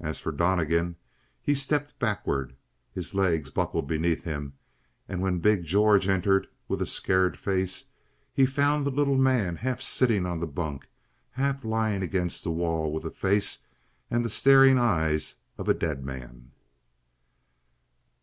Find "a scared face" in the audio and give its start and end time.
6.80-7.90